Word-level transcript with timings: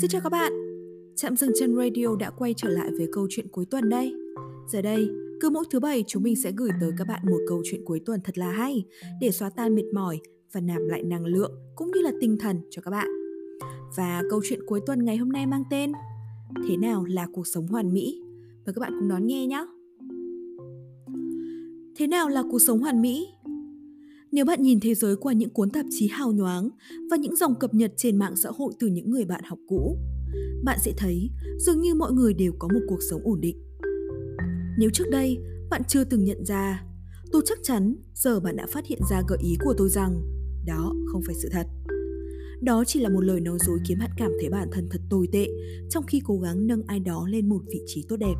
Xin 0.00 0.10
chào 0.10 0.20
các 0.20 0.32
bạn 0.32 0.52
Chạm 1.16 1.36
dừng 1.36 1.50
chân 1.58 1.76
radio 1.76 2.16
đã 2.18 2.30
quay 2.30 2.54
trở 2.56 2.68
lại 2.68 2.90
với 2.98 3.08
câu 3.12 3.26
chuyện 3.30 3.48
cuối 3.48 3.66
tuần 3.70 3.88
đây 3.88 4.14
Giờ 4.68 4.82
đây, 4.82 5.08
cứ 5.40 5.50
mỗi 5.50 5.64
thứ 5.70 5.80
bảy 5.80 6.04
chúng 6.06 6.22
mình 6.22 6.36
sẽ 6.36 6.52
gửi 6.56 6.70
tới 6.80 6.90
các 6.98 7.06
bạn 7.06 7.22
một 7.30 7.38
câu 7.48 7.62
chuyện 7.64 7.84
cuối 7.84 8.00
tuần 8.06 8.20
thật 8.24 8.38
là 8.38 8.50
hay 8.50 8.84
Để 9.20 9.30
xóa 9.30 9.50
tan 9.50 9.74
mệt 9.74 9.84
mỏi 9.94 10.20
và 10.52 10.60
nạp 10.60 10.80
lại 10.80 11.02
năng 11.02 11.26
lượng 11.26 11.52
cũng 11.76 11.90
như 11.94 12.00
là 12.00 12.12
tinh 12.20 12.38
thần 12.40 12.60
cho 12.70 12.82
các 12.82 12.90
bạn 12.90 13.08
Và 13.96 14.22
câu 14.30 14.40
chuyện 14.48 14.60
cuối 14.66 14.80
tuần 14.86 15.04
ngày 15.04 15.16
hôm 15.16 15.32
nay 15.32 15.46
mang 15.46 15.62
tên 15.70 15.92
Thế 16.68 16.76
nào 16.76 17.04
là 17.04 17.26
cuộc 17.32 17.46
sống 17.46 17.66
hoàn 17.66 17.92
mỹ? 17.92 18.22
Mời 18.66 18.74
các 18.74 18.80
bạn 18.80 18.92
cùng 19.00 19.08
đón 19.08 19.26
nghe 19.26 19.46
nhé 19.46 19.66
Thế 21.96 22.06
nào 22.06 22.28
là 22.28 22.42
cuộc 22.50 22.58
sống 22.58 22.78
hoàn 22.78 23.02
mỹ? 23.02 23.28
Nếu 24.36 24.44
bạn 24.44 24.62
nhìn 24.62 24.80
thế 24.80 24.94
giới 24.94 25.16
qua 25.16 25.32
những 25.32 25.50
cuốn 25.50 25.70
tạp 25.70 25.86
chí 25.90 26.08
hào 26.08 26.32
nhoáng 26.32 26.68
và 27.10 27.16
những 27.16 27.36
dòng 27.36 27.54
cập 27.54 27.74
nhật 27.74 27.92
trên 27.96 28.16
mạng 28.16 28.36
xã 28.36 28.50
hội 28.58 28.72
từ 28.78 28.86
những 28.86 29.10
người 29.10 29.24
bạn 29.24 29.40
học 29.44 29.58
cũ, 29.68 29.98
bạn 30.64 30.78
sẽ 30.84 30.92
thấy 30.96 31.30
dường 31.58 31.80
như 31.80 31.94
mọi 31.94 32.12
người 32.12 32.34
đều 32.34 32.52
có 32.58 32.68
một 32.68 32.80
cuộc 32.88 32.98
sống 33.10 33.20
ổn 33.24 33.40
định. 33.40 33.56
Nếu 34.78 34.90
trước 34.90 35.04
đây 35.10 35.38
bạn 35.70 35.82
chưa 35.88 36.04
từng 36.04 36.24
nhận 36.24 36.44
ra, 36.44 36.84
tôi 37.32 37.42
chắc 37.46 37.58
chắn 37.62 37.96
giờ 38.14 38.40
bạn 38.40 38.56
đã 38.56 38.66
phát 38.70 38.86
hiện 38.86 39.00
ra 39.10 39.22
gợi 39.28 39.38
ý 39.42 39.56
của 39.64 39.74
tôi 39.78 39.88
rằng 39.88 40.22
đó 40.66 40.94
không 41.12 41.22
phải 41.26 41.34
sự 41.42 41.48
thật. 41.52 41.66
Đó 42.62 42.84
chỉ 42.86 43.00
là 43.00 43.08
một 43.08 43.20
lời 43.20 43.40
nói 43.40 43.58
dối 43.66 43.78
khiến 43.88 43.98
bạn 43.98 44.10
cảm 44.16 44.30
thấy 44.40 44.50
bản 44.50 44.68
thân 44.72 44.88
thật 44.90 45.00
tồi 45.10 45.28
tệ 45.32 45.46
trong 45.90 46.04
khi 46.06 46.20
cố 46.24 46.38
gắng 46.38 46.66
nâng 46.66 46.82
ai 46.86 47.00
đó 47.00 47.26
lên 47.30 47.48
một 47.48 47.60
vị 47.66 47.80
trí 47.86 48.04
tốt 48.08 48.16
đẹp. 48.16 48.34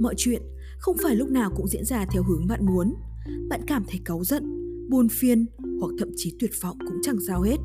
Mọi 0.00 0.14
chuyện 0.16 0.42
không 0.78 0.96
phải 1.02 1.16
lúc 1.16 1.30
nào 1.30 1.52
cũng 1.56 1.68
diễn 1.68 1.84
ra 1.84 2.06
theo 2.12 2.22
hướng 2.22 2.46
bạn 2.46 2.66
muốn– 2.66 2.94
bạn 3.48 3.60
cảm 3.66 3.84
thấy 3.88 4.00
cáu 4.04 4.24
giận, 4.24 4.44
buồn 4.90 5.08
phiền 5.08 5.46
hoặc 5.80 5.90
thậm 5.98 6.08
chí 6.16 6.34
tuyệt 6.40 6.50
vọng 6.60 6.78
cũng 6.78 6.98
chẳng 7.02 7.16
sao 7.26 7.42
hết. 7.42 7.56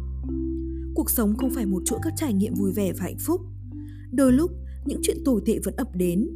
Cuộc 0.96 1.10
sống 1.10 1.38
không 1.38 1.50
phải 1.50 1.66
một 1.66 1.82
chuỗi 1.86 2.00
các 2.04 2.14
trải 2.18 2.34
nghiệm 2.34 2.54
vui 2.54 2.72
vẻ 2.72 2.92
và 2.98 3.04
hạnh 3.04 3.18
phúc. 3.20 3.42
Đôi 4.12 4.34
lúc, 4.34 4.52
những 4.86 5.00
chuyện 5.04 5.18
tồi 5.26 5.42
tệ 5.46 5.60
vẫn 5.64 5.76
ập 5.76 5.88
đến. 5.96 6.30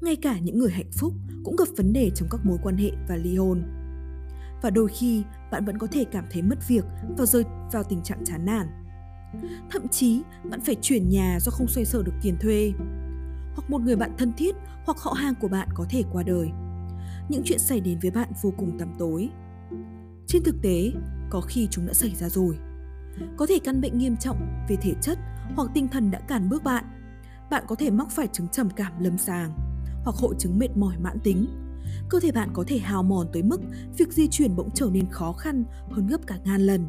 Ngay 0.00 0.16
cả 0.16 0.38
những 0.38 0.58
người 0.58 0.70
hạnh 0.70 0.90
phúc 0.92 1.12
cũng 1.44 1.56
gặp 1.56 1.68
vấn 1.76 1.92
đề 1.92 2.10
trong 2.14 2.28
các 2.30 2.40
mối 2.44 2.58
quan 2.62 2.76
hệ 2.76 2.90
và 3.08 3.16
ly 3.16 3.36
hôn. 3.36 3.62
Và 4.62 4.70
đôi 4.70 4.88
khi, 4.88 5.22
bạn 5.50 5.64
vẫn 5.64 5.78
có 5.78 5.86
thể 5.86 6.04
cảm 6.04 6.24
thấy 6.30 6.42
mất 6.42 6.68
việc 6.68 6.84
và 7.18 7.26
rơi 7.26 7.44
vào 7.72 7.82
tình 7.88 8.02
trạng 8.02 8.24
chán 8.24 8.44
nản. 8.44 8.66
Thậm 9.70 9.88
chí, 9.88 10.22
bạn 10.50 10.60
phải 10.60 10.76
chuyển 10.82 11.08
nhà 11.08 11.38
do 11.40 11.50
không 11.50 11.68
xoay 11.68 11.84
sở 11.84 12.02
được 12.02 12.12
tiền 12.22 12.36
thuê. 12.40 12.72
Hoặc 13.54 13.70
một 13.70 13.78
người 13.78 13.96
bạn 13.96 14.10
thân 14.18 14.32
thiết 14.36 14.56
hoặc 14.84 14.98
họ 14.98 15.12
hàng 15.12 15.34
của 15.40 15.48
bạn 15.48 15.68
có 15.74 15.86
thể 15.90 16.02
qua 16.12 16.22
đời 16.22 16.48
những 17.28 17.42
chuyện 17.44 17.58
xảy 17.58 17.80
đến 17.80 17.98
với 18.02 18.10
bạn 18.10 18.28
vô 18.42 18.52
cùng 18.56 18.78
tăm 18.78 18.94
tối. 18.98 19.28
Trên 20.26 20.42
thực 20.44 20.62
tế, 20.62 20.92
có 21.30 21.40
khi 21.40 21.68
chúng 21.70 21.86
đã 21.86 21.92
xảy 21.92 22.14
ra 22.14 22.28
rồi. 22.28 22.58
Có 23.36 23.46
thể 23.46 23.58
căn 23.64 23.80
bệnh 23.80 23.98
nghiêm 23.98 24.16
trọng 24.16 24.66
về 24.68 24.76
thể 24.76 24.94
chất 25.00 25.18
hoặc 25.56 25.70
tinh 25.74 25.88
thần 25.88 26.10
đã 26.10 26.20
cản 26.20 26.48
bước 26.48 26.64
bạn. 26.64 26.84
Bạn 27.50 27.64
có 27.66 27.74
thể 27.74 27.90
mắc 27.90 28.10
phải 28.10 28.26
chứng 28.26 28.48
trầm 28.48 28.70
cảm 28.70 29.00
lâm 29.00 29.18
sàng 29.18 29.52
hoặc 30.04 30.16
hội 30.16 30.34
chứng 30.38 30.58
mệt 30.58 30.76
mỏi 30.76 30.98
mãn 30.98 31.18
tính. 31.24 31.46
Cơ 32.08 32.20
thể 32.20 32.32
bạn 32.32 32.50
có 32.52 32.64
thể 32.66 32.78
hào 32.78 33.02
mòn 33.02 33.26
tới 33.32 33.42
mức 33.42 33.60
việc 33.96 34.12
di 34.12 34.28
chuyển 34.28 34.56
bỗng 34.56 34.70
trở 34.74 34.88
nên 34.92 35.10
khó 35.10 35.32
khăn 35.32 35.64
hơn 35.90 36.06
gấp 36.06 36.26
cả 36.26 36.38
ngàn 36.44 36.60
lần. 36.60 36.88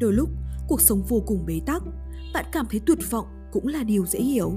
Đôi 0.00 0.12
lúc, 0.12 0.30
cuộc 0.68 0.80
sống 0.80 1.02
vô 1.08 1.22
cùng 1.26 1.46
bế 1.46 1.60
tắc, 1.66 1.82
bạn 2.34 2.44
cảm 2.52 2.66
thấy 2.70 2.80
tuyệt 2.86 2.98
vọng 3.10 3.26
cũng 3.52 3.66
là 3.66 3.82
điều 3.82 4.06
dễ 4.06 4.18
hiểu. 4.18 4.52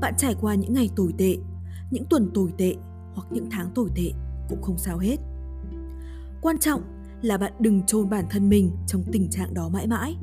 Bạn 0.00 0.14
trải 0.18 0.34
qua 0.40 0.54
những 0.54 0.74
ngày 0.74 0.90
tồi 0.96 1.14
tệ, 1.18 1.36
những 1.90 2.04
tuần 2.10 2.30
tồi 2.34 2.52
tệ 2.58 2.74
hoặc 3.18 3.26
những 3.30 3.50
tháng 3.50 3.70
tồi 3.74 3.90
tệ 3.94 4.12
cũng 4.48 4.62
không 4.62 4.78
sao 4.78 4.98
hết. 4.98 5.16
Quan 6.40 6.58
trọng 6.58 6.82
là 7.22 7.38
bạn 7.38 7.52
đừng 7.60 7.82
chôn 7.82 8.10
bản 8.10 8.24
thân 8.30 8.48
mình 8.48 8.70
trong 8.86 9.02
tình 9.12 9.30
trạng 9.30 9.54
đó 9.54 9.68
mãi 9.68 9.86
mãi. 9.86 10.16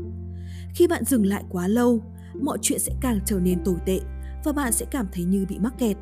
Khi 0.75 0.87
bạn 0.87 1.03
dừng 1.03 1.25
lại 1.25 1.43
quá 1.49 1.67
lâu, 1.67 1.99
mọi 2.41 2.57
chuyện 2.61 2.79
sẽ 2.79 2.93
càng 3.01 3.19
trở 3.25 3.39
nên 3.39 3.63
tồi 3.63 3.75
tệ 3.85 3.99
và 4.43 4.51
bạn 4.51 4.71
sẽ 4.71 4.85
cảm 4.91 5.07
thấy 5.11 5.23
như 5.23 5.45
bị 5.49 5.59
mắc 5.59 5.73
kẹt. 5.77 5.97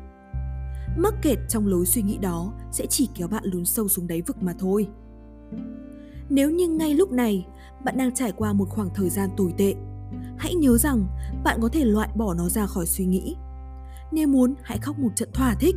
Mắc 0.96 1.14
kẹt 1.22 1.38
trong 1.48 1.66
lối 1.66 1.86
suy 1.86 2.02
nghĩ 2.02 2.18
đó 2.18 2.52
sẽ 2.72 2.86
chỉ 2.86 3.08
kéo 3.14 3.28
bạn 3.28 3.44
lún 3.44 3.64
sâu 3.64 3.88
xuống 3.88 4.06
đáy 4.06 4.22
vực 4.22 4.42
mà 4.42 4.54
thôi. 4.58 4.88
Nếu 6.28 6.50
như 6.50 6.68
ngay 6.68 6.94
lúc 6.94 7.12
này 7.12 7.46
bạn 7.84 7.96
đang 7.96 8.14
trải 8.14 8.32
qua 8.32 8.52
một 8.52 8.68
khoảng 8.68 8.90
thời 8.94 9.10
gian 9.10 9.30
tồi 9.36 9.54
tệ, 9.58 9.74
hãy 10.38 10.54
nhớ 10.54 10.78
rằng 10.78 11.06
bạn 11.44 11.58
có 11.62 11.68
thể 11.68 11.84
loại 11.84 12.08
bỏ 12.16 12.34
nó 12.34 12.48
ra 12.48 12.66
khỏi 12.66 12.86
suy 12.86 13.04
nghĩ 13.04 13.36
nếu 14.14 14.28
muốn, 14.28 14.54
hãy 14.62 14.78
khóc 14.78 14.98
một 14.98 15.10
trận 15.16 15.28
thỏa 15.32 15.54
thích, 15.54 15.76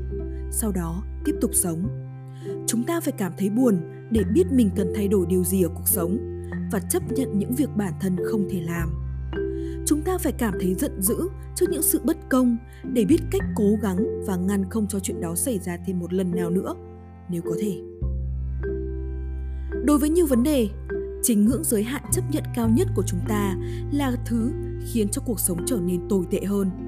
sau 0.52 0.72
đó 0.72 1.04
tiếp 1.26 1.36
tục 1.42 1.52
sống. 1.54 1.88
Chúng 2.68 2.84
ta 2.84 3.00
phải 3.02 3.14
cảm 3.18 3.32
thấy 3.38 3.50
buồn 3.50 3.78
để 4.12 4.24
biết 4.34 4.44
mình 4.52 4.70
cần 4.76 4.92
thay 4.96 5.08
đổi 5.08 5.26
điều 5.30 5.44
gì 5.44 5.64
ở 5.64 5.70
cuộc 5.76 5.88
sống 5.88 6.18
và 6.72 6.80
chấp 6.80 7.12
nhận 7.12 7.40
những 7.40 7.56
việc 7.56 7.70
bản 7.76 7.94
thân 8.02 8.18
không 8.26 8.48
thể 8.50 8.62
làm. 8.62 8.90
Chúng 9.86 10.02
ta 10.02 10.18
phải 10.18 10.32
cảm 10.32 10.54
thấy 10.60 10.74
giận 10.74 11.02
dữ 11.02 11.30
trước 11.56 11.66
những 11.70 11.82
sự 11.82 12.02
bất 12.04 12.18
công 12.30 12.58
để 12.84 13.06
biết 13.06 13.20
cách 13.32 13.42
cố 13.56 13.76
gắng 13.82 14.26
và 14.26 14.36
ngăn 14.36 14.70
không 14.70 14.88
cho 14.88 15.00
chuyện 15.00 15.22
đó 15.22 15.36
xảy 15.36 15.60
ra 15.60 15.78
thêm 15.86 16.00
một 16.00 16.14
lần 16.14 16.36
nào 16.36 16.50
nữa, 16.50 16.76
nếu 17.30 17.42
có 17.42 17.56
thể. 17.60 17.82
Đối 19.86 20.00
với 20.00 20.10
nhiều 20.10 20.26
vấn 20.26 20.44
đề, 20.44 20.70
chính 21.24 21.46
ngưỡng 21.46 21.64
giới 21.64 21.84
hạn 21.84 22.04
chấp 22.12 22.22
nhận 22.32 22.44
cao 22.56 22.70
nhất 22.70 22.88
của 22.96 23.04
chúng 23.08 23.20
ta 23.28 23.56
là 23.92 24.12
thứ 24.26 24.52
khiến 24.94 25.10
cho 25.10 25.22
cuộc 25.26 25.40
sống 25.40 25.58
trở 25.66 25.78
nên 25.86 26.08
tồi 26.10 26.26
tệ 26.32 26.40
hơn 26.46 26.87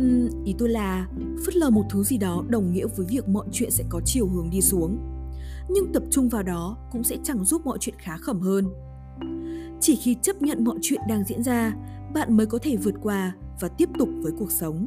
Uhm, 0.00 0.44
ý 0.44 0.54
tôi 0.58 0.68
là 0.68 1.08
phớt 1.46 1.56
lờ 1.56 1.70
một 1.70 1.84
thứ 1.90 2.02
gì 2.02 2.18
đó 2.18 2.44
đồng 2.48 2.72
nghĩa 2.72 2.86
với 2.96 3.06
việc 3.10 3.28
mọi 3.28 3.46
chuyện 3.52 3.70
sẽ 3.70 3.84
có 3.88 4.00
chiều 4.04 4.26
hướng 4.26 4.50
đi 4.50 4.60
xuống. 4.60 4.98
Nhưng 5.70 5.92
tập 5.92 6.02
trung 6.10 6.28
vào 6.28 6.42
đó 6.42 6.76
cũng 6.92 7.04
sẽ 7.04 7.16
chẳng 7.22 7.44
giúp 7.44 7.66
mọi 7.66 7.78
chuyện 7.80 7.94
khá 7.98 8.16
khẩm 8.16 8.40
hơn. 8.40 8.68
Chỉ 9.80 9.96
khi 9.96 10.16
chấp 10.22 10.42
nhận 10.42 10.64
mọi 10.64 10.76
chuyện 10.82 11.00
đang 11.08 11.24
diễn 11.24 11.42
ra, 11.42 11.74
bạn 12.14 12.36
mới 12.36 12.46
có 12.46 12.58
thể 12.58 12.76
vượt 12.76 12.94
qua 13.02 13.36
và 13.60 13.68
tiếp 13.68 13.88
tục 13.98 14.08
với 14.22 14.32
cuộc 14.38 14.52
sống. 14.52 14.86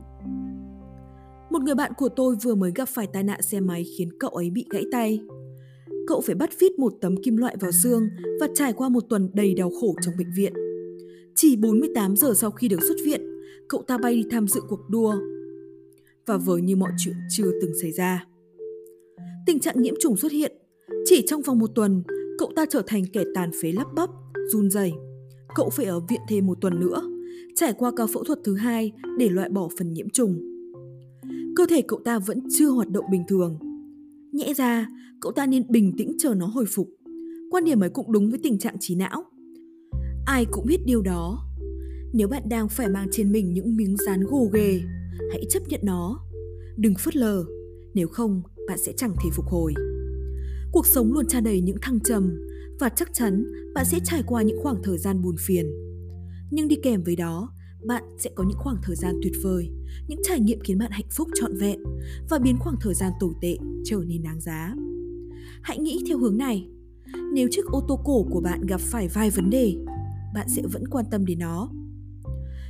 Một 1.49 1.61
người 1.61 1.75
bạn 1.75 1.91
của 1.97 2.09
tôi 2.09 2.35
vừa 2.43 2.55
mới 2.55 2.71
gặp 2.75 2.89
phải 2.89 3.07
tai 3.07 3.23
nạn 3.23 3.41
xe 3.41 3.59
máy 3.59 3.85
khiến 3.97 4.09
cậu 4.19 4.29
ấy 4.29 4.49
bị 4.49 4.65
gãy 4.69 4.83
tay. 4.91 5.19
Cậu 6.07 6.21
phải 6.21 6.35
bắt 6.35 6.49
vít 6.59 6.79
một 6.79 6.93
tấm 7.01 7.15
kim 7.23 7.37
loại 7.37 7.57
vào 7.59 7.71
xương 7.71 8.09
và 8.39 8.47
trải 8.55 8.73
qua 8.73 8.89
một 8.89 9.03
tuần 9.09 9.29
đầy 9.33 9.53
đau 9.53 9.71
khổ 9.81 9.95
trong 10.01 10.13
bệnh 10.17 10.31
viện. 10.35 10.53
Chỉ 11.35 11.55
48 11.55 12.15
giờ 12.15 12.33
sau 12.33 12.51
khi 12.51 12.67
được 12.67 12.79
xuất 12.87 12.95
viện, 13.05 13.21
cậu 13.69 13.81
ta 13.81 13.97
bay 13.97 14.15
đi 14.15 14.25
tham 14.31 14.47
dự 14.47 14.61
cuộc 14.69 14.89
đua 14.89 15.15
và 16.25 16.37
vờ 16.37 16.57
như 16.57 16.75
mọi 16.75 16.91
chuyện 16.97 17.15
chưa 17.29 17.51
từng 17.61 17.71
xảy 17.81 17.91
ra. 17.91 18.25
Tình 19.45 19.59
trạng 19.59 19.81
nhiễm 19.81 19.93
trùng 19.99 20.17
xuất 20.17 20.31
hiện. 20.31 20.51
Chỉ 21.05 21.23
trong 21.27 21.41
vòng 21.41 21.59
một 21.59 21.69
tuần, 21.75 22.03
cậu 22.37 22.51
ta 22.55 22.65
trở 22.69 22.81
thành 22.87 23.03
kẻ 23.13 23.23
tàn 23.35 23.51
phế 23.61 23.71
lắp 23.71 23.87
bắp, 23.95 24.09
run 24.51 24.69
rẩy. 24.69 24.91
Cậu 25.55 25.69
phải 25.69 25.85
ở 25.85 25.99
viện 25.99 26.21
thêm 26.29 26.47
một 26.47 26.57
tuần 26.61 26.79
nữa, 26.79 27.01
trải 27.55 27.73
qua 27.73 27.91
ca 27.95 28.05
phẫu 28.13 28.23
thuật 28.23 28.39
thứ 28.43 28.55
hai 28.55 28.91
để 29.17 29.29
loại 29.29 29.49
bỏ 29.49 29.69
phần 29.77 29.93
nhiễm 29.93 30.09
trùng. 30.09 30.39
Cơ 31.55 31.65
thể 31.69 31.81
cậu 31.87 31.99
ta 32.05 32.19
vẫn 32.19 32.39
chưa 32.57 32.69
hoạt 32.69 32.89
động 32.89 33.05
bình 33.11 33.23
thường. 33.27 33.59
Nhẽ 34.31 34.53
ra, 34.53 34.87
cậu 35.21 35.31
ta 35.31 35.45
nên 35.45 35.63
bình 35.69 35.93
tĩnh 35.97 36.15
chờ 36.19 36.33
nó 36.33 36.45
hồi 36.45 36.65
phục. 36.65 36.89
Quan 37.51 37.63
điểm 37.63 37.83
ấy 37.83 37.89
cũng 37.89 38.11
đúng 38.11 38.29
với 38.29 38.39
tình 38.43 38.59
trạng 38.59 38.75
trí 38.79 38.95
não. 38.95 39.23
Ai 40.25 40.45
cũng 40.51 40.65
biết 40.67 40.77
điều 40.85 41.01
đó, 41.01 41.46
nếu 42.17 42.27
bạn 42.27 42.49
đang 42.49 42.69
phải 42.69 42.89
mang 42.89 43.07
trên 43.11 43.31
mình 43.31 43.53
những 43.53 43.75
miếng 43.75 43.95
dán 44.05 44.23
gồ 44.23 44.49
ghề, 44.53 44.81
hãy 45.31 45.45
chấp 45.49 45.59
nhận 45.67 45.79
nó. 45.83 46.19
Đừng 46.77 46.93
phớt 46.95 47.15
lờ, 47.15 47.45
nếu 47.93 48.07
không 48.07 48.41
bạn 48.67 48.77
sẽ 48.77 48.93
chẳng 48.97 49.15
thể 49.23 49.29
phục 49.33 49.45
hồi. 49.45 49.73
Cuộc 50.71 50.85
sống 50.85 51.13
luôn 51.13 51.27
tràn 51.27 51.43
đầy 51.43 51.61
những 51.61 51.77
thăng 51.81 51.99
trầm 51.99 52.41
và 52.79 52.89
chắc 52.89 53.09
chắn 53.13 53.45
bạn 53.73 53.85
sẽ 53.85 53.99
trải 54.03 54.23
qua 54.27 54.41
những 54.41 54.57
khoảng 54.63 54.83
thời 54.83 54.97
gian 54.97 55.21
buồn 55.21 55.35
phiền. 55.39 55.65
Nhưng 56.51 56.67
đi 56.67 56.75
kèm 56.83 57.03
với 57.03 57.15
đó, 57.15 57.49
bạn 57.87 58.03
sẽ 58.19 58.29
có 58.35 58.43
những 58.43 58.57
khoảng 58.57 58.77
thời 58.83 58.95
gian 58.95 59.15
tuyệt 59.23 59.33
vời, 59.43 59.69
những 60.07 60.19
trải 60.23 60.39
nghiệm 60.39 60.59
khiến 60.59 60.77
bạn 60.77 60.91
hạnh 60.91 61.09
phúc 61.11 61.27
trọn 61.35 61.57
vẹn 61.57 61.79
và 62.29 62.39
biến 62.39 62.57
khoảng 62.59 62.75
thời 62.81 62.93
gian 62.93 63.11
tồi 63.19 63.33
tệ 63.41 63.57
trở 63.85 64.03
nên 64.07 64.23
đáng 64.23 64.41
giá. 64.41 64.75
Hãy 65.61 65.77
nghĩ 65.77 66.03
theo 66.07 66.17
hướng 66.17 66.37
này. 66.37 66.69
Nếu 67.33 67.47
chiếc 67.51 67.65
ô 67.65 67.85
tô 67.87 67.99
cổ 68.05 68.27
của 68.31 68.41
bạn 68.41 68.65
gặp 68.65 68.81
phải 68.81 69.07
vài 69.07 69.29
vấn 69.29 69.49
đề, 69.49 69.75
bạn 70.33 70.47
sẽ 70.55 70.61
vẫn 70.71 70.87
quan 70.87 71.05
tâm 71.11 71.25
đến 71.25 71.39
nó 71.39 71.69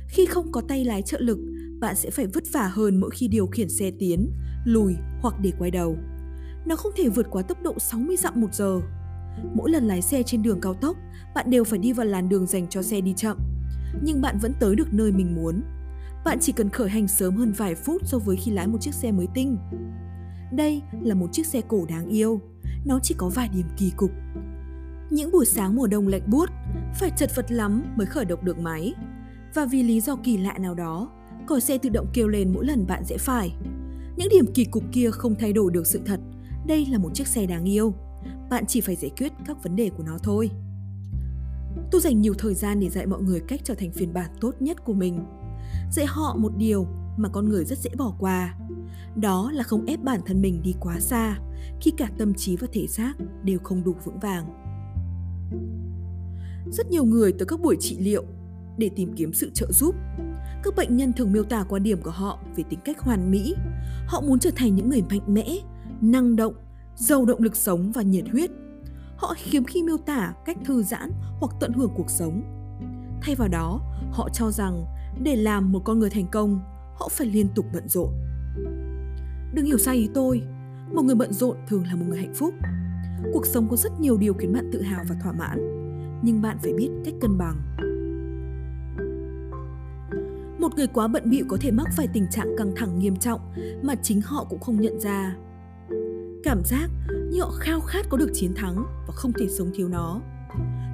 khi 0.08 0.26
không 0.26 0.52
có 0.52 0.60
tay 0.60 0.84
lái 0.84 1.02
trợ 1.02 1.18
lực, 1.20 1.38
bạn 1.80 1.96
sẽ 1.96 2.10
phải 2.10 2.26
vất 2.26 2.44
vả 2.52 2.70
hơn 2.72 3.00
mỗi 3.00 3.10
khi 3.10 3.28
điều 3.28 3.46
khiển 3.46 3.68
xe 3.68 3.90
tiến, 3.98 4.32
lùi 4.64 4.94
hoặc 5.20 5.34
để 5.42 5.52
quay 5.58 5.70
đầu. 5.70 5.96
Nó 6.66 6.76
không 6.76 6.92
thể 6.96 7.08
vượt 7.08 7.26
quá 7.30 7.42
tốc 7.42 7.62
độ 7.62 7.74
60 7.78 8.16
dặm 8.16 8.40
một 8.40 8.54
giờ. 8.54 8.80
Mỗi 9.54 9.70
lần 9.70 9.84
lái 9.84 10.02
xe 10.02 10.22
trên 10.22 10.42
đường 10.42 10.60
cao 10.60 10.74
tốc, 10.74 10.96
bạn 11.34 11.50
đều 11.50 11.64
phải 11.64 11.78
đi 11.78 11.92
vào 11.92 12.06
làn 12.06 12.28
đường 12.28 12.46
dành 12.46 12.66
cho 12.68 12.82
xe 12.82 13.00
đi 13.00 13.14
chậm. 13.16 13.36
Nhưng 14.02 14.20
bạn 14.20 14.38
vẫn 14.38 14.52
tới 14.60 14.76
được 14.76 14.94
nơi 14.94 15.12
mình 15.12 15.34
muốn. 15.34 15.62
Bạn 16.24 16.38
chỉ 16.40 16.52
cần 16.52 16.70
khởi 16.70 16.88
hành 16.88 17.08
sớm 17.08 17.36
hơn 17.36 17.52
vài 17.52 17.74
phút 17.74 18.02
so 18.04 18.18
với 18.18 18.36
khi 18.36 18.50
lái 18.50 18.66
một 18.66 18.78
chiếc 18.80 18.94
xe 18.94 19.12
mới 19.12 19.26
tinh. 19.34 19.56
Đây 20.52 20.82
là 21.02 21.14
một 21.14 21.26
chiếc 21.32 21.46
xe 21.46 21.60
cổ 21.68 21.86
đáng 21.88 22.08
yêu. 22.08 22.40
Nó 22.86 22.98
chỉ 23.02 23.14
có 23.18 23.28
vài 23.28 23.48
điểm 23.48 23.66
kỳ 23.76 23.92
cục. 23.96 24.10
Những 25.10 25.30
buổi 25.32 25.46
sáng 25.46 25.76
mùa 25.76 25.86
đông 25.86 26.08
lạnh 26.08 26.22
buốt, 26.26 26.48
phải 27.00 27.10
chật 27.16 27.30
vật 27.36 27.52
lắm 27.52 27.94
mới 27.96 28.06
khởi 28.06 28.24
động 28.24 28.44
được 28.44 28.58
máy 28.58 28.94
và 29.54 29.66
vì 29.66 29.82
lý 29.82 30.00
do 30.00 30.16
kỳ 30.16 30.36
lạ 30.36 30.58
nào 30.58 30.74
đó, 30.74 31.10
còi 31.46 31.60
xe 31.60 31.78
tự 31.78 31.88
động 31.88 32.06
kêu 32.12 32.28
lên 32.28 32.52
mỗi 32.54 32.66
lần 32.66 32.86
bạn 32.86 33.04
rẽ 33.04 33.16
phải. 33.18 33.52
Những 34.16 34.28
điểm 34.30 34.46
kỳ 34.54 34.64
cục 34.64 34.84
kia 34.92 35.10
không 35.10 35.34
thay 35.38 35.52
đổi 35.52 35.70
được 35.72 35.86
sự 35.86 36.00
thật. 36.06 36.20
Đây 36.66 36.86
là 36.86 36.98
một 36.98 37.10
chiếc 37.14 37.26
xe 37.26 37.46
đáng 37.46 37.64
yêu. 37.64 37.94
Bạn 38.50 38.64
chỉ 38.66 38.80
phải 38.80 38.96
giải 38.96 39.10
quyết 39.18 39.32
các 39.46 39.62
vấn 39.62 39.76
đề 39.76 39.90
của 39.90 40.02
nó 40.02 40.18
thôi. 40.22 40.50
Tôi 41.90 42.00
dành 42.00 42.20
nhiều 42.20 42.34
thời 42.38 42.54
gian 42.54 42.80
để 42.80 42.88
dạy 42.88 43.06
mọi 43.06 43.22
người 43.22 43.40
cách 43.40 43.60
trở 43.64 43.74
thành 43.74 43.92
phiên 43.92 44.12
bản 44.12 44.30
tốt 44.40 44.54
nhất 44.60 44.84
của 44.84 44.92
mình. 44.92 45.24
Dạy 45.92 46.06
họ 46.06 46.36
một 46.36 46.52
điều 46.56 46.86
mà 47.16 47.28
con 47.28 47.48
người 47.48 47.64
rất 47.64 47.78
dễ 47.78 47.90
bỏ 47.96 48.14
qua. 48.18 48.58
Đó 49.16 49.50
là 49.54 49.62
không 49.62 49.86
ép 49.86 50.02
bản 50.04 50.20
thân 50.26 50.42
mình 50.42 50.62
đi 50.62 50.74
quá 50.80 51.00
xa 51.00 51.38
khi 51.80 51.90
cả 51.90 52.08
tâm 52.18 52.34
trí 52.34 52.56
và 52.56 52.66
thể 52.72 52.86
xác 52.86 53.14
đều 53.42 53.58
không 53.58 53.84
đủ 53.84 53.94
vững 54.04 54.18
vàng. 54.18 54.44
Rất 56.72 56.90
nhiều 56.90 57.04
người 57.04 57.32
tới 57.32 57.46
các 57.46 57.60
buổi 57.60 57.76
trị 57.80 57.98
liệu 57.98 58.24
để 58.78 58.90
tìm 58.96 59.12
kiếm 59.16 59.32
sự 59.32 59.50
trợ 59.54 59.72
giúp. 59.72 59.94
Các 60.62 60.76
bệnh 60.76 60.96
nhân 60.96 61.12
thường 61.12 61.32
miêu 61.32 61.44
tả 61.44 61.64
quan 61.68 61.82
điểm 61.82 62.02
của 62.02 62.10
họ 62.10 62.38
về 62.56 62.64
tính 62.68 62.78
cách 62.84 63.00
hoàn 63.00 63.30
mỹ. 63.30 63.54
Họ 64.06 64.20
muốn 64.20 64.38
trở 64.38 64.50
thành 64.56 64.76
những 64.76 64.88
người 64.88 65.02
mạnh 65.10 65.34
mẽ, 65.34 65.58
năng 66.00 66.36
động, 66.36 66.54
giàu 66.96 67.24
động 67.24 67.42
lực 67.42 67.56
sống 67.56 67.92
và 67.92 68.02
nhiệt 68.02 68.24
huyết. 68.32 68.50
Họ 69.16 69.34
hiếm 69.36 69.64
khi 69.64 69.82
miêu 69.82 69.96
tả 69.96 70.34
cách 70.44 70.58
thư 70.64 70.82
giãn 70.82 71.10
hoặc 71.40 71.52
tận 71.60 71.72
hưởng 71.72 71.90
cuộc 71.96 72.10
sống. 72.10 72.42
Thay 73.22 73.34
vào 73.34 73.48
đó, 73.48 73.80
họ 74.10 74.28
cho 74.32 74.50
rằng 74.50 74.84
để 75.22 75.36
làm 75.36 75.72
một 75.72 75.82
con 75.84 75.98
người 75.98 76.10
thành 76.10 76.26
công, 76.32 76.60
họ 76.94 77.08
phải 77.10 77.26
liên 77.26 77.48
tục 77.54 77.66
bận 77.74 77.88
rộn. 77.88 78.12
Đừng 79.54 79.64
hiểu 79.64 79.78
sai 79.78 79.96
ý 79.96 80.08
tôi, 80.14 80.42
một 80.92 81.02
người 81.02 81.14
bận 81.14 81.32
rộn 81.32 81.56
thường 81.68 81.86
là 81.86 81.96
một 81.96 82.04
người 82.08 82.18
hạnh 82.18 82.34
phúc. 82.34 82.54
Cuộc 83.32 83.46
sống 83.46 83.68
có 83.70 83.76
rất 83.76 84.00
nhiều 84.00 84.16
điều 84.16 84.34
khiến 84.34 84.52
bạn 84.52 84.70
tự 84.72 84.82
hào 84.82 85.04
và 85.08 85.16
thỏa 85.22 85.32
mãn, 85.32 85.58
nhưng 86.22 86.42
bạn 86.42 86.58
phải 86.62 86.72
biết 86.72 86.90
cách 87.04 87.14
cân 87.20 87.38
bằng. 87.38 87.56
Một 90.68 90.76
người 90.76 90.86
quá 90.86 91.08
bận 91.08 91.30
bịu 91.30 91.44
có 91.48 91.56
thể 91.60 91.70
mắc 91.70 91.86
phải 91.96 92.06
tình 92.12 92.26
trạng 92.30 92.56
căng 92.58 92.72
thẳng 92.76 92.98
nghiêm 92.98 93.16
trọng 93.16 93.40
mà 93.82 93.94
chính 94.02 94.20
họ 94.20 94.46
cũng 94.50 94.60
không 94.60 94.80
nhận 94.80 95.00
ra. 95.00 95.36
Cảm 96.44 96.62
giác 96.64 96.90
như 97.30 97.40
họ 97.40 97.50
khao 97.50 97.80
khát 97.80 98.06
có 98.08 98.16
được 98.16 98.30
chiến 98.34 98.54
thắng 98.56 98.76
và 98.76 99.14
không 99.14 99.32
thể 99.32 99.48
sống 99.48 99.70
thiếu 99.74 99.88
nó. 99.88 100.20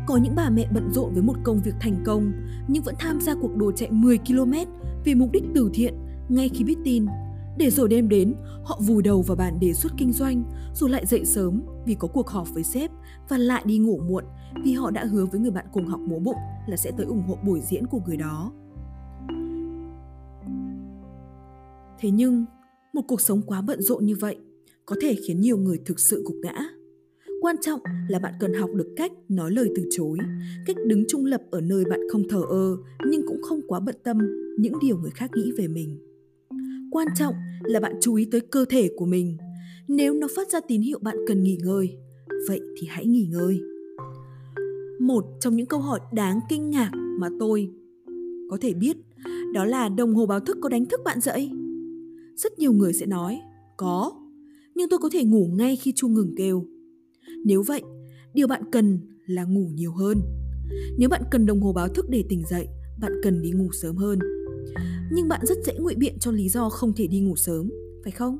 Có 0.06 0.16
những 0.16 0.34
bà 0.34 0.50
mẹ 0.50 0.68
bận 0.74 0.90
rộn 0.92 1.12
với 1.14 1.22
một 1.22 1.34
công 1.44 1.60
việc 1.64 1.74
thành 1.80 2.02
công 2.04 2.32
nhưng 2.68 2.82
vẫn 2.82 2.94
tham 2.98 3.20
gia 3.20 3.34
cuộc 3.34 3.56
đua 3.56 3.72
chạy 3.72 3.90
10 3.90 4.18
km 4.18 4.52
vì 5.04 5.14
mục 5.14 5.32
đích 5.32 5.44
từ 5.54 5.70
thiện 5.74 5.94
ngay 6.28 6.48
khi 6.48 6.64
biết 6.64 6.76
tin. 6.84 7.06
Để 7.58 7.70
rồi 7.70 7.88
đêm 7.88 8.08
đến, 8.08 8.34
họ 8.64 8.80
vùi 8.80 9.02
đầu 9.02 9.22
vào 9.22 9.36
bản 9.36 9.60
đề 9.60 9.72
xuất 9.72 9.92
kinh 9.96 10.12
doanh, 10.12 10.44
rồi 10.74 10.90
lại 10.90 11.06
dậy 11.06 11.24
sớm 11.24 11.62
vì 11.86 11.94
có 11.94 12.08
cuộc 12.08 12.28
họp 12.28 12.54
với 12.54 12.62
sếp 12.62 12.90
và 13.28 13.38
lại 13.38 13.62
đi 13.66 13.78
ngủ 13.78 14.00
muộn 14.08 14.24
vì 14.64 14.72
họ 14.72 14.90
đã 14.90 15.04
hứa 15.04 15.26
với 15.26 15.40
người 15.40 15.50
bạn 15.50 15.66
cùng 15.72 15.86
học 15.86 16.00
múa 16.00 16.18
bụng 16.18 16.38
là 16.66 16.76
sẽ 16.76 16.90
tới 16.96 17.06
ủng 17.06 17.22
hộ 17.28 17.38
buổi 17.44 17.60
diễn 17.60 17.86
của 17.86 18.00
người 18.06 18.16
đó. 18.16 18.52
Thế 22.04 22.10
nhưng, 22.10 22.44
một 22.92 23.02
cuộc 23.08 23.20
sống 23.20 23.42
quá 23.46 23.62
bận 23.62 23.82
rộn 23.82 24.06
như 24.06 24.16
vậy 24.20 24.36
có 24.86 24.96
thể 25.00 25.14
khiến 25.26 25.40
nhiều 25.40 25.56
người 25.56 25.78
thực 25.84 26.00
sự 26.00 26.22
gục 26.26 26.36
ngã. 26.42 26.68
Quan 27.40 27.56
trọng 27.60 27.80
là 28.08 28.18
bạn 28.18 28.34
cần 28.40 28.54
học 28.54 28.70
được 28.74 28.88
cách 28.96 29.12
nói 29.28 29.50
lời 29.50 29.68
từ 29.76 29.82
chối, 29.90 30.18
cách 30.66 30.76
đứng 30.86 31.04
trung 31.08 31.24
lập 31.24 31.42
ở 31.50 31.60
nơi 31.60 31.84
bạn 31.90 32.00
không 32.12 32.28
thờ 32.28 32.42
ơ 32.48 32.76
nhưng 33.06 33.22
cũng 33.26 33.42
không 33.42 33.60
quá 33.68 33.80
bận 33.80 33.94
tâm 34.04 34.18
những 34.58 34.72
điều 34.80 34.98
người 34.98 35.10
khác 35.10 35.30
nghĩ 35.34 35.52
về 35.58 35.68
mình. 35.68 35.98
Quan 36.90 37.08
trọng 37.16 37.34
là 37.64 37.80
bạn 37.80 37.92
chú 38.00 38.14
ý 38.14 38.28
tới 38.32 38.40
cơ 38.40 38.64
thể 38.64 38.90
của 38.96 39.06
mình. 39.06 39.36
Nếu 39.88 40.14
nó 40.14 40.26
phát 40.36 40.48
ra 40.48 40.60
tín 40.68 40.80
hiệu 40.80 40.98
bạn 41.02 41.16
cần 41.26 41.42
nghỉ 41.42 41.58
ngơi, 41.64 41.96
vậy 42.48 42.60
thì 42.76 42.86
hãy 42.90 43.06
nghỉ 43.06 43.26
ngơi. 43.30 43.60
Một 45.00 45.24
trong 45.40 45.56
những 45.56 45.66
câu 45.66 45.80
hỏi 45.80 46.00
đáng 46.12 46.40
kinh 46.48 46.70
ngạc 46.70 46.90
mà 47.20 47.28
tôi 47.40 47.70
có 48.50 48.58
thể 48.60 48.74
biết 48.74 48.96
đó 49.54 49.64
là 49.64 49.88
đồng 49.88 50.14
hồ 50.14 50.26
báo 50.26 50.40
thức 50.40 50.58
có 50.60 50.68
đánh 50.68 50.86
thức 50.86 51.00
bạn 51.04 51.20
dậy? 51.20 51.50
Rất 52.36 52.58
nhiều 52.58 52.72
người 52.72 52.92
sẽ 52.92 53.06
nói, 53.06 53.40
có, 53.76 54.12
nhưng 54.74 54.88
tôi 54.88 54.98
có 54.98 55.08
thể 55.12 55.24
ngủ 55.24 55.48
ngay 55.54 55.76
khi 55.76 55.92
chuông 55.96 56.14
ngừng 56.14 56.34
kêu. 56.36 56.66
Nếu 57.44 57.62
vậy, 57.62 57.82
điều 58.34 58.46
bạn 58.46 58.62
cần 58.72 59.00
là 59.26 59.44
ngủ 59.44 59.70
nhiều 59.74 59.92
hơn. 59.92 60.20
Nếu 60.98 61.08
bạn 61.08 61.22
cần 61.30 61.46
đồng 61.46 61.60
hồ 61.60 61.72
báo 61.72 61.88
thức 61.88 62.06
để 62.08 62.24
tỉnh 62.28 62.42
dậy, 62.50 62.68
bạn 63.00 63.12
cần 63.22 63.42
đi 63.42 63.50
ngủ 63.50 63.68
sớm 63.72 63.96
hơn. 63.96 64.18
Nhưng 65.12 65.28
bạn 65.28 65.40
rất 65.46 65.58
dễ 65.66 65.74
ngụy 65.78 65.94
biện 65.94 66.18
cho 66.18 66.30
lý 66.30 66.48
do 66.48 66.68
không 66.68 66.92
thể 66.96 67.06
đi 67.06 67.20
ngủ 67.20 67.36
sớm, 67.36 67.70
phải 68.04 68.12
không? 68.12 68.38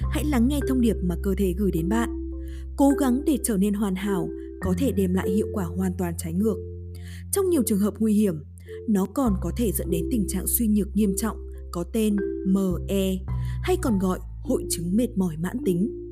Hãy 0.00 0.24
lắng 0.24 0.48
nghe 0.48 0.60
thông 0.68 0.80
điệp 0.80 0.96
mà 1.02 1.16
cơ 1.22 1.34
thể 1.38 1.54
gửi 1.58 1.70
đến 1.70 1.88
bạn. 1.88 2.30
Cố 2.76 2.90
gắng 2.90 3.22
để 3.26 3.38
trở 3.44 3.56
nên 3.56 3.74
hoàn 3.74 3.94
hảo 3.94 4.28
có 4.60 4.74
thể 4.78 4.92
đem 4.92 5.14
lại 5.14 5.30
hiệu 5.30 5.46
quả 5.52 5.64
hoàn 5.64 5.92
toàn 5.98 6.14
trái 6.18 6.32
ngược. 6.32 6.56
Trong 7.32 7.50
nhiều 7.50 7.62
trường 7.66 7.78
hợp 7.78 7.94
nguy 7.98 8.14
hiểm, 8.14 8.34
nó 8.88 9.06
còn 9.14 9.34
có 9.40 9.52
thể 9.56 9.72
dẫn 9.72 9.90
đến 9.90 10.08
tình 10.10 10.26
trạng 10.28 10.46
suy 10.46 10.68
nhược 10.68 10.88
nghiêm 10.96 11.14
trọng 11.16 11.47
có 11.72 11.84
tên 11.92 12.16
ME 12.46 13.18
hay 13.62 13.76
còn 13.82 13.98
gọi 13.98 14.18
hội 14.42 14.64
chứng 14.70 14.96
mệt 14.96 15.08
mỏi 15.16 15.36
mãn 15.36 15.56
tính. 15.64 16.08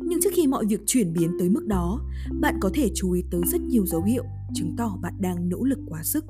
Nhưng 0.00 0.20
trước 0.22 0.30
khi 0.34 0.46
mọi 0.46 0.66
việc 0.66 0.80
chuyển 0.86 1.12
biến 1.12 1.36
tới 1.38 1.48
mức 1.50 1.66
đó, 1.66 2.00
bạn 2.40 2.58
có 2.60 2.70
thể 2.74 2.90
chú 2.94 3.12
ý 3.12 3.24
tới 3.30 3.40
rất 3.46 3.60
nhiều 3.60 3.86
dấu 3.86 4.02
hiệu 4.02 4.24
chứng 4.54 4.74
tỏ 4.78 4.98
bạn 5.02 5.14
đang 5.20 5.48
nỗ 5.48 5.64
lực 5.64 5.78
quá 5.86 6.02
sức. 6.02 6.24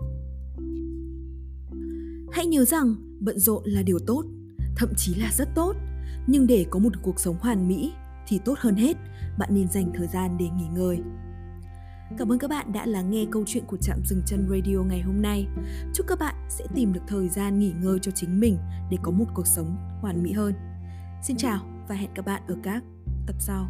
Hãy 2.32 2.46
nhớ 2.46 2.64
rằng 2.64 2.94
bận 3.20 3.38
rộn 3.38 3.62
là 3.64 3.82
điều 3.82 3.98
tốt, 4.06 4.24
thậm 4.76 4.88
chí 4.96 5.14
là 5.14 5.30
rất 5.38 5.48
tốt, 5.54 5.76
nhưng 6.26 6.46
để 6.46 6.66
có 6.70 6.78
một 6.78 6.92
cuộc 7.02 7.20
sống 7.20 7.36
hoàn 7.40 7.68
mỹ 7.68 7.92
thì 8.28 8.40
tốt 8.44 8.58
hơn 8.58 8.74
hết, 8.74 8.96
bạn 9.38 9.48
nên 9.52 9.68
dành 9.68 9.92
thời 9.94 10.06
gian 10.06 10.36
để 10.38 10.46
nghỉ 10.58 10.66
ngơi. 10.74 10.98
Cảm 12.18 12.32
ơn 12.32 12.38
các 12.38 12.50
bạn 12.50 12.72
đã 12.72 12.86
lắng 12.86 13.10
nghe 13.10 13.26
câu 13.30 13.44
chuyện 13.46 13.64
của 13.66 13.76
Trạm 13.76 13.98
Dừng 14.04 14.22
Chân 14.26 14.46
Radio 14.50 14.76
ngày 14.76 15.00
hôm 15.00 15.22
nay. 15.22 15.46
Chúc 15.94 16.06
các 16.08 16.18
bạn 16.18 16.34
sẽ 16.48 16.64
tìm 16.74 16.92
được 16.92 17.00
thời 17.06 17.28
gian 17.28 17.58
nghỉ 17.58 17.72
ngơi 17.82 17.98
cho 18.02 18.10
chính 18.14 18.40
mình 18.40 18.58
để 18.90 18.98
có 19.02 19.10
một 19.10 19.26
cuộc 19.34 19.46
sống 19.46 19.76
hoàn 20.00 20.22
mỹ 20.22 20.32
hơn. 20.32 20.54
Xin 21.22 21.36
chào 21.36 21.58
và 21.88 21.94
hẹn 21.94 22.10
các 22.14 22.24
bạn 22.26 22.42
ở 22.48 22.56
các 22.62 22.82
tập 23.26 23.36
sau. 23.38 23.68